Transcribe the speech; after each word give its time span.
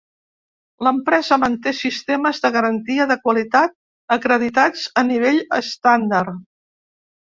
L'empresa 0.87 1.37
manté 1.41 1.73
sistemes 1.79 2.41
de 2.45 2.51
garantia 2.57 3.07
de 3.11 3.17
qualitat 3.27 3.75
acreditats 4.19 4.89
a 5.03 5.07
nivell 5.11 5.39
estàndard. 5.63 6.41